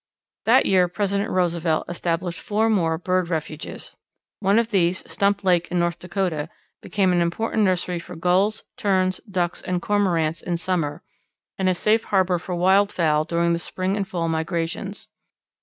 That 0.45 0.65
year 0.65 0.87
President 0.87 1.29
Roosevelt 1.29 1.85
established 1.87 2.39
four 2.39 2.71
more 2.71 2.97
bird 2.97 3.29
refuges. 3.29 3.95
One 4.39 4.57
of 4.57 4.69
these, 4.71 5.03
Stump 5.05 5.43
Lake, 5.43 5.67
in 5.69 5.77
North 5.77 5.99
Dakota, 5.99 6.49
became 6.81 7.11
an 7.13 7.21
important 7.21 7.61
nursery 7.61 7.99
for 7.99 8.15
Gulls, 8.15 8.63
Terns, 8.77 9.21
Ducks, 9.29 9.61
and 9.61 9.79
Cormorants 9.79 10.41
in 10.41 10.57
summer, 10.57 11.03
and 11.59 11.69
a 11.69 11.75
safe 11.75 12.05
harbour 12.05 12.39
for 12.39 12.55
wild 12.55 12.91
fowl 12.91 13.25
during 13.25 13.53
the 13.53 13.59
spring 13.59 13.95
and 13.95 14.07
fall 14.07 14.27
migrations. 14.27 15.07